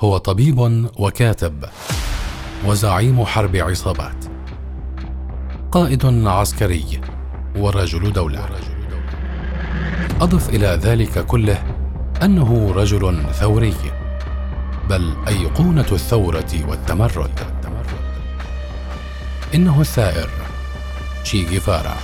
هو 0.00 0.16
طبيب 0.16 0.58
وكاتب 0.98 1.64
وزعيم 2.66 3.24
حرب 3.24 3.56
عصابات 3.56 4.24
قائد 5.72 6.06
عسكري 6.26 7.00
ورجل 7.56 8.12
دولة. 8.12 8.48
أضف 10.20 10.48
إلى 10.48 10.66
ذلك 10.66 11.26
كله 11.26 11.64
أنه 12.22 12.72
رجل 12.72 13.24
ثوري 13.32 13.74
بل 14.88 15.14
أيقونة 15.28 15.86
الثورة 15.92 16.64
والتمرد. 16.68 17.40
إنه 19.54 19.80
الثائر 19.80 20.30
تشي 21.24 21.44
جيفارا 21.44 21.96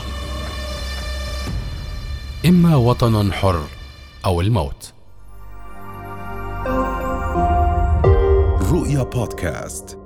إما 2.46 2.76
وطن 2.76 3.32
حر 3.32 3.62
أو 4.24 4.40
الموت. 4.40 4.91
رؤيا 8.92 9.02
بودكاست 9.02 9.98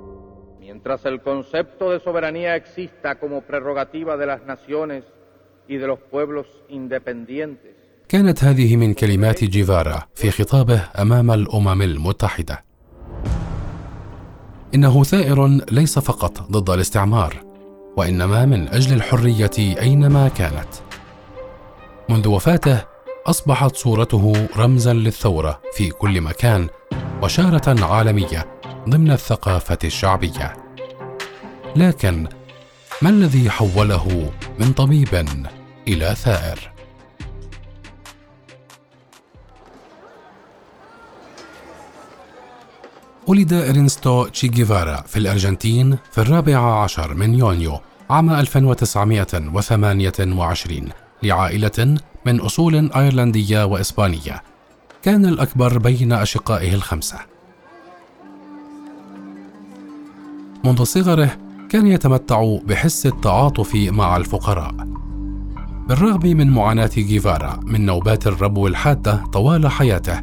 Mientras 0.61 1.05
el 1.05 1.21
concepto 1.21 1.91
de 1.91 1.99
soberanía 1.99 2.55
exista 2.55 3.19
como 3.19 3.41
prerrogativa 3.41 4.15
de 4.17 4.25
las 4.25 4.41
naciones 4.45 5.03
y 5.67 5.75
de 5.77 5.87
los 5.87 5.99
pueblos 5.99 6.45
independientes, 6.69 7.75
كانت 8.09 8.43
هذه 8.43 8.75
من 8.75 8.93
كلمات 8.93 9.43
جيفارا 9.43 10.07
في 10.15 10.31
خطابه 10.31 10.81
أمام 10.99 11.31
الأمم 11.31 11.81
المتحدة. 11.81 12.63
إنه 14.75 15.03
ثائر 15.03 15.47
ليس 15.71 15.99
فقط 15.99 16.51
ضد 16.51 16.69
الاستعمار 16.69 17.43
وإنما 17.97 18.45
من 18.45 18.67
أجل 18.67 18.95
الحرية 18.95 19.51
أينما 19.57 20.27
كانت. 20.27 20.69
منذ 22.09 22.27
وفاته 22.27 22.83
أصبحت 23.25 23.75
صورته 23.75 24.47
رمزا 24.57 24.93
للثورة 24.93 25.61
في 25.73 25.89
كل 25.89 26.21
مكان 26.21 26.67
وشارة 27.23 27.85
عالمية 27.85 28.56
ضمن 28.89 29.11
الثقافة 29.11 29.77
الشعبية. 29.83 30.53
لكن 31.75 32.27
ما 33.01 33.09
الذي 33.09 33.49
حوله 33.49 34.31
من 34.59 34.73
طبيب 34.73 35.27
إلى 35.87 36.15
ثائر؟ 36.15 36.71
ولد 43.27 43.53
إرنستو 43.53 44.25
تشي 44.25 44.47
جيفارا 44.47 45.01
في 45.01 45.19
الأرجنتين 45.19 45.97
في 46.11 46.21
الرابع 46.21 46.83
عشر 46.83 47.13
من 47.13 47.33
يونيو 47.33 47.79
عام 48.09 48.29
1928 48.29 50.89
لعائلة 51.23 51.97
من 52.25 52.39
أصول 52.39 52.91
أيرلندية 52.91 53.65
وإسبانية. 53.65 54.43
كان 55.03 55.25
الأكبر 55.25 55.77
بين 55.77 56.11
أشقائه 56.11 56.73
الخمسة. 56.73 57.36
منذ 60.65 60.83
صغره 60.83 61.37
كان 61.69 61.87
يتمتع 61.87 62.57
بحس 62.67 63.05
التعاطف 63.05 63.75
مع 63.75 64.17
الفقراء. 64.17 64.75
بالرغم 65.89 66.37
من 66.37 66.49
معاناة 66.49 66.89
جيفارا 66.95 67.59
من 67.63 67.85
نوبات 67.85 68.27
الربو 68.27 68.67
الحادة 68.67 69.23
طوال 69.33 69.67
حياته 69.67 70.19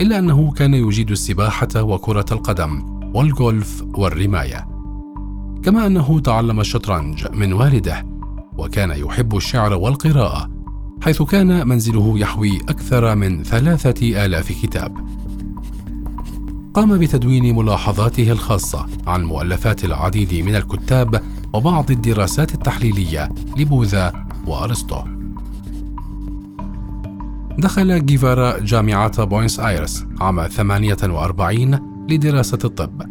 إلا 0.00 0.18
أنه 0.18 0.52
كان 0.52 0.74
يجيد 0.74 1.10
السباحة 1.10 1.68
وكرة 1.76 2.26
القدم 2.32 2.96
والجولف 3.14 3.84
والرماية. 3.94 4.68
كما 5.62 5.86
أنه 5.86 6.20
تعلم 6.20 6.60
الشطرنج 6.60 7.26
من 7.32 7.52
والده 7.52 8.06
وكان 8.58 8.90
يحب 8.90 9.36
الشعر 9.36 9.74
والقراءة 9.74 10.50
حيث 11.02 11.22
كان 11.22 11.68
منزله 11.68 12.18
يحوي 12.18 12.60
أكثر 12.68 13.14
من 13.14 13.42
ثلاثة 13.42 14.24
آلاف 14.24 14.52
كتاب. 14.62 14.96
قام 16.76 16.98
بتدوين 16.98 17.56
ملاحظاته 17.56 18.32
الخاصة 18.32 18.86
عن 19.06 19.24
مؤلفات 19.24 19.84
العديد 19.84 20.34
من 20.34 20.56
الكتاب 20.56 21.22
وبعض 21.52 21.90
الدراسات 21.90 22.54
التحليلية 22.54 23.28
لبوذا 23.56 24.26
وأرسطو. 24.46 24.98
دخل 27.58 28.06
جيفارا 28.06 28.58
جامعة 28.58 29.24
بوينس 29.24 29.60
آيرس 29.60 30.04
عام 30.20 30.46
48 30.46 32.06
لدراسة 32.10 32.58
الطب. 32.64 33.02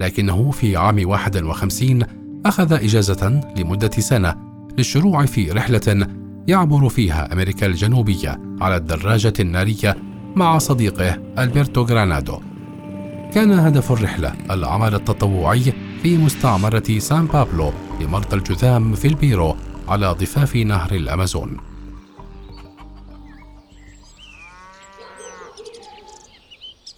لكنه 0.00 0.50
في 0.50 0.76
عام 0.76 1.08
51 1.08 2.04
أخذ 2.46 2.72
إجازة 2.72 3.40
لمدة 3.56 3.90
سنة 3.90 4.36
للشروع 4.78 5.26
في 5.26 5.50
رحلة 5.50 6.06
يعبر 6.48 6.88
فيها 6.88 7.32
أمريكا 7.32 7.66
الجنوبية 7.66 8.40
على 8.60 8.76
الدراجة 8.76 9.34
النارية 9.40 9.96
مع 10.36 10.58
صديقه 10.58 11.18
ألبرتو 11.38 11.82
غرانادو. 11.82 12.49
كان 13.34 13.52
هدف 13.52 13.92
الرحلة 13.92 14.34
العمل 14.50 14.94
التطوعي 14.94 15.72
في 16.02 16.16
مستعمرة 16.16 16.98
سان 16.98 17.26
بابلو 17.26 17.72
لمرضى 18.00 18.36
الجذام 18.36 18.94
في 18.94 19.08
البيرو 19.08 19.56
على 19.88 20.06
ضفاف 20.06 20.56
نهر 20.56 20.94
الأمازون. 20.94 21.56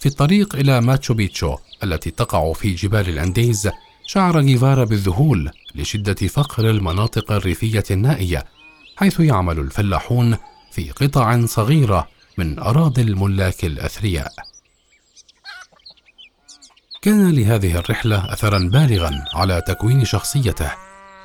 في 0.01 0.07
الطريق 0.07 0.57
إلى 0.57 0.81
ماتشو 0.81 1.15
بيتشو 1.15 1.57
التي 1.85 2.11
تقع 2.11 2.53
في 2.53 2.75
جبال 2.75 3.09
الأنديز 3.09 3.71
شعر 4.07 4.41
جيفارا 4.41 4.85
بالذهول 4.85 5.51
لشدة 5.75 6.29
فقر 6.29 6.71
المناطق 6.71 7.33
الريفية 7.33 7.85
النائية 7.91 8.45
حيث 8.97 9.21
يعمل 9.21 9.59
الفلاحون 9.59 10.37
في 10.73 10.91
قطع 10.91 11.47
صغيرة 11.47 12.09
من 12.39 12.59
أراضي 12.59 13.03
الملاك 13.03 13.65
الأثرياء. 13.65 14.52
كان 17.03 17.31
لهذه 17.31 17.79
الرحلة 17.79 18.33
أثرا 18.33 18.59
بالغا 18.59 19.25
على 19.35 19.63
تكوين 19.67 20.05
شخصيته 20.05 20.71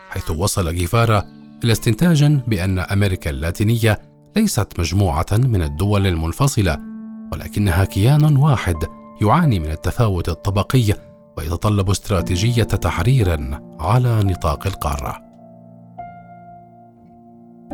حيث 0.09 0.31
وصل 0.31 0.75
جيفارا 0.75 1.23
إلى 1.63 1.71
استنتاج 1.71 2.23
بأن 2.23 2.79
أمريكا 2.79 3.29
اللاتينية 3.29 3.99
ليست 4.35 4.79
مجموعة 4.79 5.25
من 5.31 5.61
الدول 5.61 6.07
المنفصلة 6.07 6.77
ولكنها 7.33 7.85
كيان 7.85 8.37
واحد 8.37 8.75
يعاني 9.21 9.59
من 9.59 9.71
التفاوت 9.71 10.29
الطبقي 10.29 10.93
ويتطلب 11.37 11.89
استراتيجية 11.89 12.63
تحرير 12.63 13.59
على 13.79 14.23
نطاق 14.23 14.67
القارة. 14.67 15.17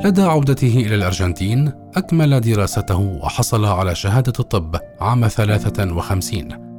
لدى 0.06 0.22
عودته 0.22 0.84
إلى 0.85 0.96
الأرجنتين 0.96 1.72
أكمل 1.96 2.41
دراسته 2.41 3.00
وحصل 3.00 3.66
على 3.66 3.96
شهادة 3.96 4.34
الطب 4.40 4.75
عام 5.02 5.28
53 5.28 6.72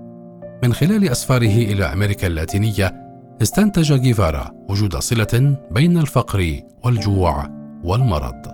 من 0.64 0.74
خلال 0.74 1.08
أسفاره 1.08 1.56
إلى 1.56 1.84
أمريكا 1.84 2.26
اللاتينية 2.26 2.94
استنتج 3.42 3.92
جيفارا 3.92 4.50
وجود 4.68 4.96
صلة 4.96 5.56
بين 5.70 5.98
الفقر 5.98 6.60
والجوع 6.84 7.48
والمرض. 7.84 8.46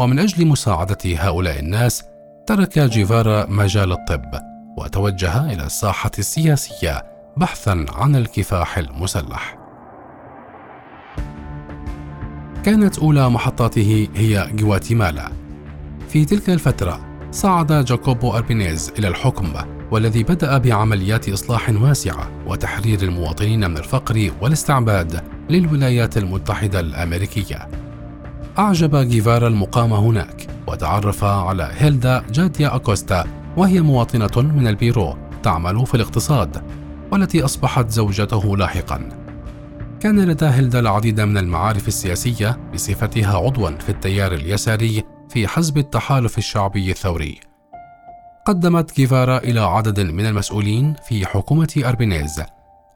ومن 0.00 0.18
أجل 0.18 0.46
مساعدة 0.46 0.98
هؤلاء 1.04 1.60
الناس 1.60 2.04
ترك 2.46 2.78
جيفارا 2.78 3.46
مجال 3.46 3.92
الطب 3.92 4.34
وتوجه 4.78 5.52
إلى 5.52 5.66
الساحة 5.66 6.10
السياسية 6.18 7.02
بحثا 7.36 7.86
عن 7.92 8.16
الكفاح 8.16 8.78
المسلح. 8.78 9.58
كانت 12.64 12.98
أولى 12.98 13.30
محطاته 13.30 14.08
هي 14.14 14.50
غواتيمالا 14.62 15.32
في 16.08 16.24
تلك 16.24 16.50
الفترة 16.50 17.05
صعد 17.36 17.84
جاكوبو 17.84 18.32
أربينيز 18.32 18.92
إلى 18.98 19.08
الحكم 19.08 19.52
والذي 19.90 20.22
بدأ 20.22 20.58
بعمليات 20.58 21.28
إصلاح 21.28 21.70
واسعة 21.70 22.30
وتحرير 22.46 23.02
المواطنين 23.02 23.70
من 23.70 23.78
الفقر 23.78 24.30
والاستعباد 24.40 25.24
للولايات 25.50 26.16
المتحدة 26.16 26.80
الأمريكية. 26.80 27.68
أعجب 28.58 28.96
جيفارا 28.96 29.48
المقام 29.48 29.92
هناك 29.92 30.46
وتعرف 30.66 31.24
على 31.24 31.70
هيلدا 31.72 32.24
جاديا 32.30 32.76
أكوستا 32.76 33.24
وهي 33.56 33.80
مواطنة 33.80 34.42
من 34.42 34.66
البيرو 34.66 35.16
تعمل 35.42 35.86
في 35.86 35.94
الاقتصاد 35.94 36.62
والتي 37.12 37.44
أصبحت 37.44 37.90
زوجته 37.90 38.56
لاحقا 38.56 39.08
كان 40.00 40.20
لدى 40.20 40.46
هيلدا 40.46 40.80
العديد 40.80 41.20
من 41.20 41.38
المعارف 41.38 41.88
السياسية 41.88 42.58
بصفتها 42.74 43.36
عضوا 43.36 43.70
في 43.70 43.88
التيار 43.88 44.32
اليساري 44.32 45.15
في 45.36 45.48
حزب 45.48 45.78
التحالف 45.78 46.38
الشعبي 46.38 46.90
الثوري. 46.90 47.40
قدمت 48.46 48.96
جيفارا 48.96 49.38
إلى 49.38 49.60
عدد 49.60 50.00
من 50.00 50.26
المسؤولين 50.26 50.94
في 51.08 51.26
حكومة 51.26 51.82
أربينيز 51.84 52.42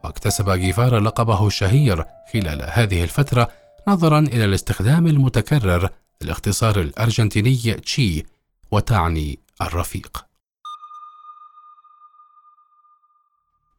واكتسب 0.05 0.51
جيفارا 0.51 1.01
لقبه 1.01 1.47
الشهير 1.47 2.05
خلال 2.33 2.71
هذه 2.73 3.05
الفترة 3.05 3.49
نظرا 3.89 4.19
إلى 4.19 4.45
الاستخدام 4.45 5.07
المتكرر 5.07 5.89
الاختصار 6.23 6.81
الأرجنتيني 6.81 7.75
تشي 7.75 8.27
وتعني 8.71 9.39
الرفيق. 9.63 10.25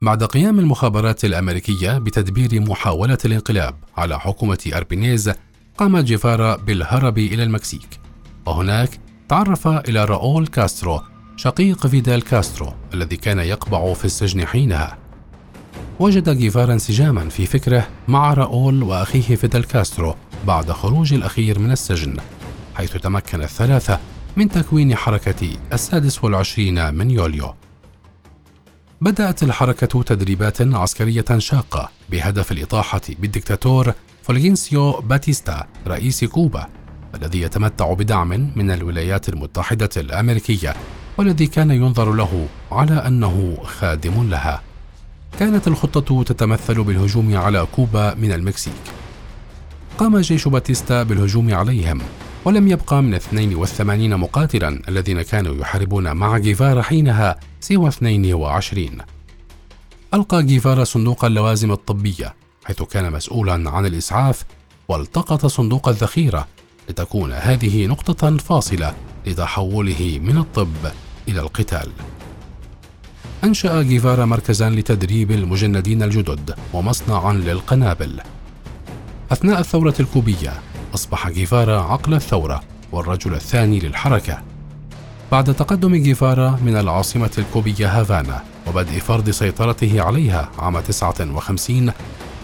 بعد 0.02 0.24
قيام 0.24 0.60
المخابرات 0.60 1.26
الأمريكية 1.26 1.98
بتدبير 1.98 2.62
محاولة 2.62 3.18
الانقلاب 3.26 3.76
على 3.98 4.20
حكومة 4.20 4.72
أربينيز 4.76 5.32
قام 5.78 6.00
جيفارا 6.00 6.56
بالهرب 6.56 7.18
إلى 7.18 7.44
المكسيك. 7.44 8.01
وهناك 8.46 9.00
تعرف 9.30 9.68
إلى 9.68 10.06
راؤول 10.06 10.48
كاسترو 10.48 11.02
شقيق 11.36 11.88
فيدال 11.88 12.22
كاسترو 12.22 12.74
الذي 12.94 13.18
كان 13.18 13.40
يقبع 13.40 13.94
في 13.94 14.06
السجن 14.06 14.46
حينها. 14.48 14.98
وجد 16.00 16.30
جيفارا 16.30 16.74
انسجاما 16.74 17.30
في 17.30 17.46
فكره 17.46 17.88
مع 18.08 18.34
راؤول 18.34 18.84
وأخيه 18.84 19.36
فيدال 19.36 19.68
كاسترو 19.68 20.16
بعد 20.48 20.72
خروج 20.72 21.14
الأخير 21.14 21.60
من 21.60 21.72
السجن 21.72 22.18
حيث 22.76 22.98
تمكن 22.98 23.42
الثلاثة 23.42 24.00
من 24.38 24.50
تكوين 24.50 24.96
حركة 24.96 25.50
السادس 25.74 26.24
والعشرين 26.24 26.94
من 26.94 27.12
يوليو. 27.12 27.54
بدأت 29.02 29.44
الحركة 29.44 30.04
تدريبات 30.04 30.62
عسكرية 30.62 31.26
شاقة 31.38 31.90
بهدف 32.10 32.52
الإطاحة 32.52 33.02
بالدكتاتور 33.20 33.94
فولجينسيو 34.24 34.92
باتيستا 34.92 35.68
رئيس 35.88 36.24
كوبا. 36.24 36.68
الذي 37.16 37.42
يتمتع 37.42 37.94
بدعم 37.94 38.52
من 38.56 38.72
الولايات 38.72 39.30
المتحدة 39.30 39.90
الأمريكية 39.98 40.76
والذي 41.18 41.48
كان 41.48 41.72
ينظر 41.72 42.14
له 42.14 42.48
على 42.72 42.94
أنه 42.94 43.58
خادم 43.64 44.30
لها. 44.30 44.62
كانت 45.40 45.68
الخطة 45.68 46.24
تتمثل 46.24 46.84
بالهجوم 46.84 47.38
على 47.38 47.68
كوبا 47.76 48.14
من 48.14 48.32
المكسيك. 48.32 49.02
قام 49.98 50.18
جيش 50.18 50.48
باتيستا 50.48 51.04
بالهجوم 51.04 51.54
عليهم 51.54 52.02
ولم 52.46 52.68
يبقى 52.68 53.04
من 53.04 53.14
82 53.14 54.16
مقاتلا 54.18 54.82
الذين 54.88 55.22
كانوا 55.22 55.56
يحاربون 55.56 56.12
مع 56.12 56.38
جيفارا 56.38 56.82
حينها 56.82 57.36
سوى 57.60 57.88
22 57.88 58.90
ألقى 60.14 60.44
جيفارا 60.44 60.84
صندوق 60.84 61.26
اللوازم 61.26 61.72
الطبية 61.72 62.34
حيث 62.66 62.82
كان 62.84 63.12
مسؤولا 63.12 63.70
عن 63.70 63.86
الإسعاف 63.86 64.44
والتقط 64.88 65.46
صندوق 65.46 65.90
الذخيرة 65.90 66.48
لتكون 66.90 67.32
هذه 67.32 67.88
نقطة 67.88 68.38
فاصلة 68.38 68.94
لتحوله 69.28 70.20
من 70.24 70.38
الطب 70.38 70.92
إلى 71.28 71.40
القتال. 71.40 71.92
أنشأ 73.44 73.82
جيفارا 73.82 74.26
مركزا 74.26 74.70
لتدريب 74.70 75.32
المجندين 75.32 76.04
الجدد 76.04 76.56
ومصنعا 76.74 77.34
للقنابل. 77.34 78.22
أثناء 79.32 79.60
الثورة 79.60 79.94
الكوبية 80.00 80.54
أصبح 80.96 81.30
جيفارا 81.30 81.82
عقل 81.82 82.14
الثورة 82.14 82.64
والرجل 82.92 83.34
الثاني 83.34 83.80
للحركة. 83.80 84.42
بعد 85.32 85.56
تقدم 85.56 85.96
جيفارا 85.96 86.60
من 86.66 86.76
العاصمة 86.76 87.32
الكوبية 87.38 88.00
هافانا 88.00 88.44
وبدء 88.68 89.00
فرض 89.00 89.30
سيطرته 89.30 90.02
عليها 90.02 90.50
عام 90.60 90.80
59 90.80 91.92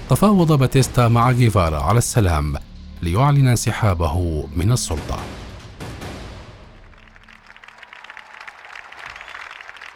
تفاوض 0.10 0.60
باتيستا 0.60 1.08
مع 1.08 1.32
جيفارا 1.32 1.80
على 1.80 1.98
السلام. 1.98 2.56
ليعلن 3.02 3.48
انسحابه 3.48 4.48
من 4.56 4.72
السلطة. 4.72 5.20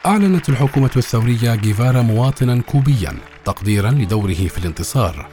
أعلنت 0.06 0.50
الحكومة 0.50 0.92
الثورية 0.98 1.56
جيفارا 1.56 2.01
مواطنا 2.01 2.62
كوبيا 2.62 3.18
تقديرا 3.45 3.92
لدوره 3.92 4.33
في 4.33 4.57
الانتصار. 4.57 5.27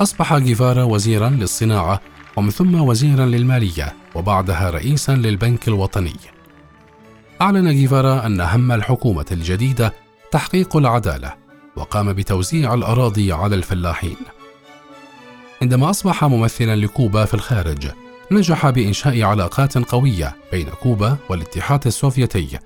أصبح 0.00 0.36
جيفارا 0.36 0.82
وزيرا 0.82 1.28
للصناعة 1.28 2.00
ومن 2.36 2.50
ثم 2.50 2.80
وزيرا 2.80 3.26
للمالية 3.26 3.94
وبعدها 4.14 4.70
رئيسا 4.70 5.12
للبنك 5.12 5.68
الوطني. 5.68 6.16
أعلن 7.40 7.70
جيفارا 7.70 8.26
أن 8.26 8.40
هم 8.40 8.72
الحكومة 8.72 9.26
الجديدة 9.32 9.92
تحقيق 10.30 10.76
العدالة 10.76 11.34
وقام 11.76 12.12
بتوزيع 12.12 12.74
الأراضي 12.74 13.32
على 13.32 13.56
الفلاحين. 13.56 14.16
عندما 15.62 15.90
أصبح 15.90 16.24
ممثلا 16.24 16.76
لكوبا 16.76 17.24
في 17.24 17.34
الخارج 17.34 17.90
نجح 18.32 18.70
بإنشاء 18.70 19.22
علاقات 19.22 19.78
قوية 19.78 20.36
بين 20.52 20.68
كوبا 20.68 21.16
والاتحاد 21.28 21.86
السوفيتي 21.86 22.58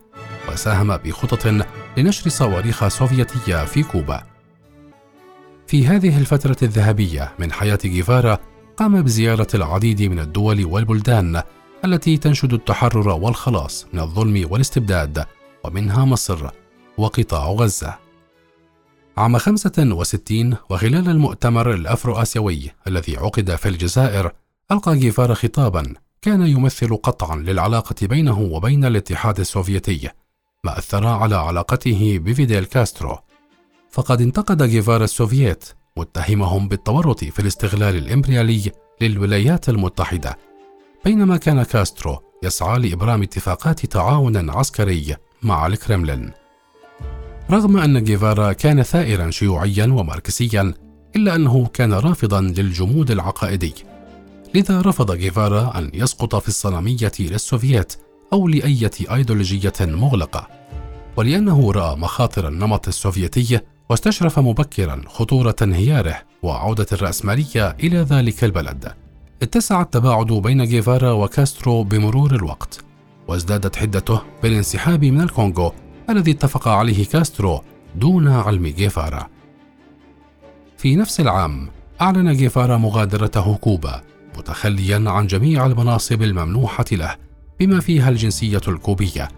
وساهم 0.48 0.96
بخطط 0.96 1.64
لنشر 1.96 2.30
صواريخ 2.30 2.88
سوفيتية 2.88 3.64
في 3.64 3.82
كوبا. 3.82 4.22
في 5.66 5.86
هذه 5.86 6.18
الفترة 6.18 6.56
الذهبية 6.62 7.32
من 7.38 7.52
حياة 7.52 7.78
جيفارا 7.84 8.38
قام 8.76 9.02
بزيارة 9.02 9.48
العديد 9.54 10.02
من 10.02 10.18
الدول 10.18 10.64
والبلدان 10.64 11.42
التي 11.84 12.16
تنشد 12.16 12.52
التحرر 12.52 13.08
والخلاص 13.08 13.86
من 13.92 14.00
الظلم 14.00 14.46
والاستبداد 14.50 15.24
ومنها 15.64 16.04
مصر 16.04 16.50
وقطاع 16.98 17.46
غزة. 17.46 18.09
عام 19.20 19.38
65 19.38 20.56
وخلال 20.70 21.08
المؤتمر 21.08 21.74
الأفرو 21.74 22.14
آسيوي 22.14 22.70
الذي 22.86 23.16
عقد 23.16 23.54
في 23.54 23.68
الجزائر 23.68 24.32
ألقى 24.72 24.98
جيفارا 24.98 25.34
خطابا 25.34 25.94
كان 26.22 26.46
يمثل 26.46 26.96
قطعا 26.96 27.36
للعلاقة 27.36 28.06
بينه 28.06 28.40
وبين 28.40 28.84
الاتحاد 28.84 29.40
السوفيتي 29.40 30.08
ما 30.64 30.78
أثر 30.78 31.06
على 31.06 31.36
علاقته 31.36 32.18
بفيديل 32.18 32.64
كاسترو. 32.64 33.18
فقد 33.90 34.20
انتقد 34.20 34.62
جيفار 34.62 35.04
السوفييت 35.04 35.64
متهمهم 35.96 36.68
بالتورط 36.68 37.24
في 37.24 37.40
الاستغلال 37.40 37.96
الإمبريالي 37.96 38.72
للولايات 39.00 39.68
المتحدة 39.68 40.38
بينما 41.04 41.36
كان 41.36 41.62
كاسترو 41.62 42.18
يسعى 42.42 42.78
لإبرام 42.78 43.22
اتفاقات 43.22 43.86
تعاون 43.86 44.50
عسكري 44.50 45.16
مع 45.42 45.66
الكرملين. 45.66 46.39
رغم 47.50 47.76
أن 47.76 48.04
جيفارا 48.04 48.52
كان 48.52 48.82
ثائرا 48.82 49.30
شيوعيا 49.30 49.86
وماركسيا 49.86 50.74
إلا 51.16 51.34
أنه 51.34 51.66
كان 51.66 51.92
رافضا 51.92 52.40
للجمود 52.40 53.10
العقائدي. 53.10 53.74
لذا 54.54 54.80
رفض 54.80 55.12
جيفارا 55.16 55.78
أن 55.78 55.90
يسقط 55.94 56.36
في 56.36 56.48
الصنمية 56.48 57.12
للسوفييت 57.20 57.96
أو 58.32 58.48
لأية 58.48 58.90
أيديولوجية 59.14 59.72
مغلقة. 59.80 60.48
ولأنه 61.16 61.72
رأى 61.72 61.96
مخاطر 61.96 62.48
النمط 62.48 62.88
السوفيتي 62.88 63.60
واستشرف 63.90 64.38
مبكرا 64.38 65.02
خطورة 65.06 65.56
انهياره 65.62 66.16
وعودة 66.42 66.86
الرأسمالية 66.92 67.76
إلى 67.80 67.98
ذلك 67.98 68.44
البلد. 68.44 68.92
اتسع 69.42 69.82
التباعد 69.82 70.26
بين 70.26 70.64
جيفارا 70.64 71.12
وكاسترو 71.12 71.82
بمرور 71.82 72.34
الوقت 72.34 72.84
وازدادت 73.28 73.76
حدته 73.76 74.20
بالانسحاب 74.42 75.04
من 75.04 75.20
الكونغو 75.20 75.72
الذي 76.10 76.30
اتفق 76.30 76.68
عليه 76.68 77.06
كاسترو 77.06 77.62
دون 77.94 78.28
علم 78.28 78.66
جيفارا. 78.66 79.28
في 80.78 80.96
نفس 80.96 81.20
العام 81.20 81.70
أعلن 82.00 82.32
جيفارا 82.32 82.76
مغادرته 82.76 83.56
كوبا 83.56 84.02
متخليا 84.38 85.04
عن 85.06 85.26
جميع 85.26 85.66
المناصب 85.66 86.22
الممنوحة 86.22 86.84
له 86.92 87.16
بما 87.60 87.80
فيها 87.80 88.08
الجنسية 88.08 88.60
الكوبية 88.68 89.28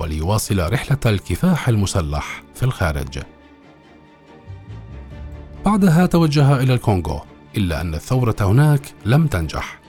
وليواصل 0.00 0.72
رحلة 0.72 0.98
الكفاح 1.06 1.68
المسلح 1.68 2.42
في 2.54 2.62
الخارج. 2.62 3.18
بعدها 5.64 6.06
توجه 6.06 6.60
إلى 6.60 6.74
الكونغو 6.74 7.20
إلا 7.56 7.80
أن 7.80 7.94
الثورة 7.94 8.36
هناك 8.40 8.80
لم 9.04 9.26
تنجح. 9.26 9.80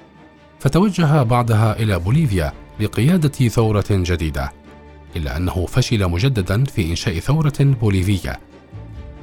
فتوجه 0.59 1.23
بعدها 1.23 1.79
إلى 1.79 1.99
بوليفيا 1.99 2.53
لقيادة 2.79 3.47
ثورة 3.47 3.85
جديدة. 3.89 4.62
إلا 5.15 5.37
أنه 5.37 5.65
فشل 5.65 6.07
مجددا 6.07 6.63
في 6.63 6.89
إنشاء 6.89 7.19
ثورة 7.19 7.53
بوليفية. 7.59 8.39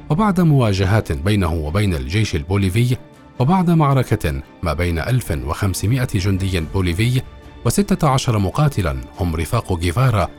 وبعد 0.09 0.41
مواجهات 0.41 1.11
بينه 1.11 1.53
وبين 1.53 1.93
الجيش 1.93 2.35
البوليفي 2.35 2.97
وبعد 3.39 3.69
معركة 3.69 4.41
ما 4.63 4.73
بين 4.73 4.99
1500 4.99 6.07
جندي 6.15 6.59
بوليفي 6.59 7.21
و16 7.69 8.29
مقاتلا 8.29 8.97
هم 9.19 9.35
رفاق 9.35 9.79
جيفارا 9.79 10.29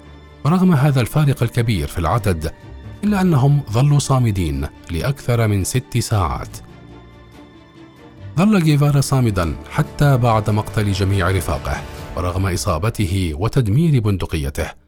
ورغم 0.44 0.72
هذا 0.72 1.00
الفارق 1.00 1.42
الكبير 1.42 1.88
في 1.88 1.98
العدد 1.98 2.52
إلا 3.04 3.20
أنهم 3.20 3.60
ظلوا 3.70 3.98
صامدين 3.98 4.66
لأكثر 4.90 5.48
من 5.48 5.64
ست 5.64 5.98
ساعات. 5.98 6.56
ظل 8.36 8.62
جيفارا 8.62 9.00
صامدا 9.00 9.56
حتى 9.70 10.16
بعد 10.16 10.50
مقتل 10.50 10.92
جميع 10.92 11.30
رفاقه 11.30 11.82
ورغم 12.16 12.46
إصابته 12.46 13.32
وتدمير 13.34 14.00
بندقيته. 14.00 14.81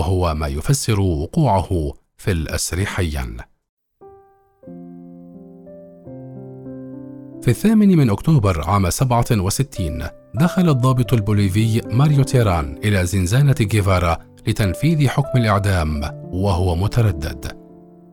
وهو 0.00 0.34
ما 0.34 0.46
يفسر 0.46 1.00
وقوعه 1.00 1.92
في 2.16 2.30
الأسر 2.30 2.84
حيا. 2.84 3.36
في 7.42 7.48
الثامن 7.48 7.96
من 7.96 8.10
أكتوبر 8.10 8.70
عام 8.70 8.90
67 8.90 10.02
دخل 10.34 10.68
الضابط 10.68 11.12
البوليفي 11.12 11.80
ماريو 11.90 12.22
تيران 12.22 12.78
إلى 12.84 13.06
زنزانة 13.06 13.54
جيفارا 13.60 14.18
لتنفيذ 14.46 15.08
حكم 15.08 15.38
الإعدام 15.38 16.02
وهو 16.32 16.76
متردد. 16.76 17.52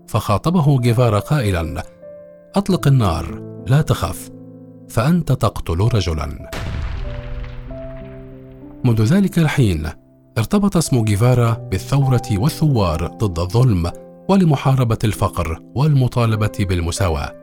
فخاطبه 0.08 0.80
جيفارا 0.80 1.20
قائلا 1.20 1.84
أطلق 2.56 2.88
النار 2.88 3.42
لا 3.68 3.82
تخف 3.82 4.30
فأنت 4.90 5.32
تقتل 5.32 5.90
رجلا. 5.94 6.52
منذ 8.84 9.04
ذلك 9.04 9.40
الحين 9.40 9.90
ارتبط 10.38 10.78
اسم 10.78 11.04
جيفارا 11.04 11.68
بالثورة 11.72 12.22
والثوار 12.32 13.08
ضد 13.08 13.40
الظلم 13.40 13.92
ولمحاربة 14.30 14.98
الفقر 15.04 15.62
والمطالبة 15.76 16.52
بالمساواة. 16.60 17.34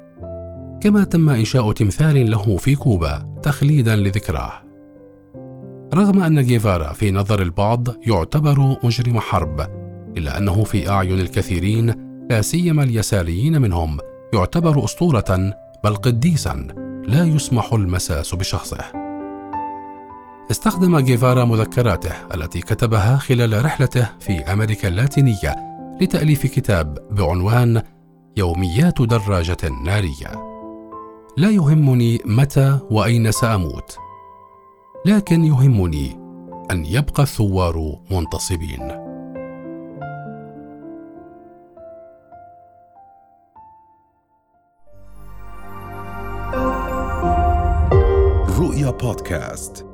كما 0.80 1.04
تم 1.04 1.30
إنشاء 1.30 1.72
تمثال 1.72 2.30
له 2.30 2.56
في 2.56 2.74
كوبا 2.74 3.38
تخليدا 3.42 3.96
لذكراه. 3.96 4.52
رغم 5.94 6.22
أن 6.22 6.42
جيفارا 6.42 6.92
في 6.92 7.10
نظر 7.10 7.42
البعض 7.42 7.88
يعتبر 8.06 8.76
مجرم 8.84 9.20
حرب 9.20 9.60
إلا 10.16 10.38
أنه 10.38 10.64
في 10.64 10.90
أعين 10.90 11.20
الكثيرين 11.20 11.94
لا 12.30 12.42
سيما 12.42 12.82
اليساريين 12.82 13.62
منهم 13.62 13.98
يعتبر 14.34 14.84
أسطورة 14.84 15.54
بل 15.84 15.96
قديسا 15.96 16.66
لا 17.06 17.24
يسمح 17.24 17.72
المساس 17.72 18.34
بشخصه. 18.34 19.03
استخدم 20.50 20.98
جيفارا 20.98 21.44
مذكراته 21.44 22.12
التي 22.34 22.60
كتبها 22.60 23.16
خلال 23.16 23.64
رحلته 23.64 24.08
في 24.20 24.52
أمريكا 24.52 24.88
اللاتينية 24.88 25.56
لتأليف 26.00 26.46
كتاب 26.46 26.98
بعنوان 27.10 27.82
يوميات 28.36 29.02
دراجة 29.02 29.56
نارية. 29.84 30.54
لا 31.36 31.50
يهمني 31.50 32.20
متى 32.24 32.78
وأين 32.90 33.32
سأموت 33.32 33.96
لكن 35.06 35.44
يهمني 35.44 36.18
أن 36.70 36.86
يبقى 36.86 37.22
الثوار 37.22 37.98
منتصبين. 38.10 38.90
رؤيا 48.58 48.90
بودكاست. 48.90 49.93